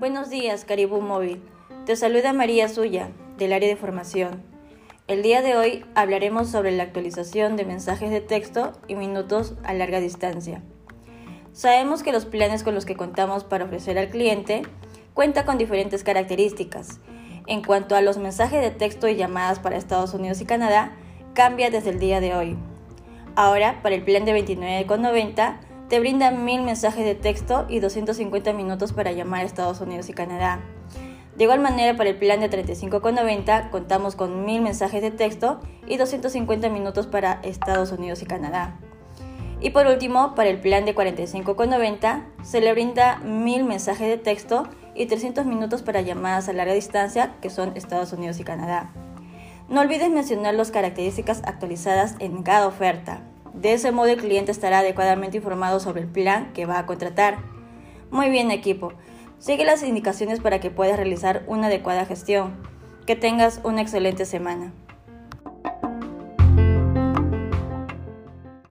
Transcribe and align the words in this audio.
Buenos 0.00 0.30
días, 0.30 0.64
Caribú 0.64 1.02
Móvil. 1.02 1.42
Te 1.84 1.94
saluda 1.94 2.32
María 2.32 2.70
Suya, 2.70 3.10
del 3.36 3.52
área 3.52 3.68
de 3.68 3.76
formación. 3.76 4.42
El 5.08 5.22
día 5.22 5.42
de 5.42 5.58
hoy 5.58 5.84
hablaremos 5.94 6.48
sobre 6.48 6.70
la 6.70 6.84
actualización 6.84 7.54
de 7.54 7.66
mensajes 7.66 8.10
de 8.10 8.22
texto 8.22 8.72
y 8.88 8.94
minutos 8.94 9.56
a 9.62 9.74
larga 9.74 10.00
distancia. 10.00 10.62
Sabemos 11.52 12.02
que 12.02 12.12
los 12.12 12.24
planes 12.24 12.62
con 12.62 12.74
los 12.74 12.86
que 12.86 12.96
contamos 12.96 13.44
para 13.44 13.66
ofrecer 13.66 13.98
al 13.98 14.08
cliente 14.08 14.62
cuenta 15.12 15.44
con 15.44 15.58
diferentes 15.58 16.02
características. 16.02 16.98
En 17.46 17.62
cuanto 17.62 17.94
a 17.94 18.00
los 18.00 18.16
mensajes 18.16 18.62
de 18.62 18.70
texto 18.70 19.06
y 19.06 19.16
llamadas 19.16 19.58
para 19.58 19.76
Estados 19.76 20.14
Unidos 20.14 20.40
y 20.40 20.46
Canadá, 20.46 20.96
cambia 21.34 21.68
desde 21.68 21.90
el 21.90 21.98
día 21.98 22.20
de 22.20 22.34
hoy. 22.34 22.56
Ahora, 23.36 23.82
para 23.82 23.96
el 23.96 24.04
plan 24.04 24.24
de 24.24 24.32
29,90, 24.32 25.60
te 25.90 25.98
brinda 25.98 26.30
1000 26.30 26.62
mensajes 26.62 27.04
de 27.04 27.16
texto 27.16 27.66
y 27.68 27.80
250 27.80 28.52
minutos 28.52 28.92
para 28.92 29.10
llamar 29.10 29.40
a 29.40 29.44
Estados 29.44 29.80
Unidos 29.80 30.08
y 30.08 30.12
Canadá. 30.12 30.60
De 31.36 31.44
igual 31.44 31.58
manera, 31.58 31.96
para 31.96 32.10
el 32.10 32.16
plan 32.16 32.38
de 32.38 32.48
35,90 32.48 33.70
contamos 33.70 34.14
con 34.14 34.44
1000 34.44 34.62
mensajes 34.62 35.02
de 35.02 35.10
texto 35.10 35.60
y 35.88 35.96
250 35.96 36.68
minutos 36.68 37.08
para 37.08 37.40
Estados 37.42 37.90
Unidos 37.90 38.22
y 38.22 38.26
Canadá. 38.26 38.78
Y 39.60 39.70
por 39.70 39.88
último, 39.88 40.36
para 40.36 40.48
el 40.48 40.60
plan 40.60 40.84
de 40.84 40.94
45,90 40.94 42.24
se 42.44 42.60
le 42.60 42.72
brinda 42.72 43.18
1000 43.24 43.64
mensajes 43.64 44.06
de 44.06 44.16
texto 44.16 44.68
y 44.94 45.06
300 45.06 45.44
minutos 45.44 45.82
para 45.82 46.02
llamadas 46.02 46.48
a 46.48 46.52
larga 46.52 46.72
distancia, 46.72 47.34
que 47.42 47.50
son 47.50 47.72
Estados 47.76 48.12
Unidos 48.12 48.38
y 48.38 48.44
Canadá. 48.44 48.92
No 49.68 49.80
olvides 49.80 50.10
mencionar 50.10 50.54
las 50.54 50.70
características 50.70 51.42
actualizadas 51.44 52.14
en 52.20 52.44
cada 52.44 52.68
oferta. 52.68 53.24
De 53.54 53.72
ese 53.72 53.92
modo 53.92 54.08
el 54.08 54.20
cliente 54.20 54.52
estará 54.52 54.78
adecuadamente 54.78 55.38
informado 55.38 55.80
sobre 55.80 56.02
el 56.02 56.08
plan 56.08 56.52
que 56.52 56.66
va 56.66 56.78
a 56.78 56.86
contratar. 56.86 57.38
Muy 58.10 58.30
bien 58.30 58.50
equipo, 58.50 58.92
sigue 59.38 59.64
las 59.64 59.82
indicaciones 59.82 60.40
para 60.40 60.60
que 60.60 60.70
puedas 60.70 60.96
realizar 60.96 61.44
una 61.46 61.66
adecuada 61.66 62.06
gestión. 62.06 62.56
Que 63.06 63.16
tengas 63.16 63.60
una 63.64 63.82
excelente 63.82 64.24
semana. 64.24 64.72